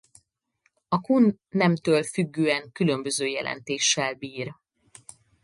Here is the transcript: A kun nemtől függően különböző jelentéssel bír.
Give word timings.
A 0.87 0.99
kun 1.01 1.37
nemtől 1.49 2.03
függően 2.03 2.71
különböző 2.71 3.25
jelentéssel 3.25 4.13
bír. 4.15 4.55